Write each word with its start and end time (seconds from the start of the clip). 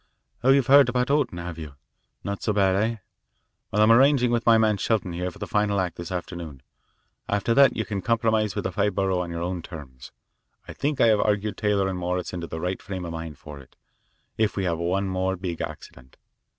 Oh, 0.43 0.49
you've 0.49 0.65
heard 0.65 0.89
about 0.89 1.11
Orton, 1.11 1.37
have 1.37 1.59
you? 1.59 1.75
Not 2.23 2.41
so 2.41 2.53
bad, 2.53 2.75
eh? 2.75 2.95
Well, 3.69 3.83
I'm 3.83 3.91
arranging 3.91 4.31
with 4.31 4.47
my 4.47 4.57
man 4.57 4.77
Shelton 4.77 5.13
here 5.13 5.29
for 5.29 5.37
the 5.37 5.45
final 5.45 5.79
act 5.79 5.97
this 5.97 6.11
afternoon. 6.11 6.63
After 7.29 7.53
that 7.53 7.77
you 7.77 7.85
can 7.85 8.01
compromise 8.01 8.55
with 8.55 8.63
the 8.63 8.71
Five 8.71 8.95
Borough 8.95 9.19
on 9.19 9.29
your 9.29 9.43
own 9.43 9.61
terms. 9.61 10.11
I 10.67 10.73
think 10.73 10.99
I 10.99 11.05
have 11.09 11.19
argued 11.19 11.55
Taylor 11.55 11.87
and 11.87 11.99
Morris 11.99 12.33
into 12.33 12.47
the 12.47 12.59
right 12.59 12.81
frame 12.81 13.05
of 13.05 13.11
mind 13.11 13.37
for 13.37 13.59
it, 13.59 13.75
if 14.39 14.55
we 14.55 14.63
have 14.63 14.79
one 14.79 15.07
more 15.07 15.35
big 15.35 15.61
accident. 15.61 16.17